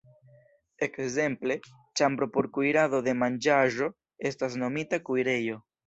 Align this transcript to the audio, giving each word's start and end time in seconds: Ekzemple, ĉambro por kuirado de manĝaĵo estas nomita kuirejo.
Ekzemple, 0.87 1.57
ĉambro 2.01 2.29
por 2.39 2.49
kuirado 2.57 3.05
de 3.11 3.17
manĝaĵo 3.23 3.93
estas 4.33 4.61
nomita 4.65 5.07
kuirejo. 5.09 5.67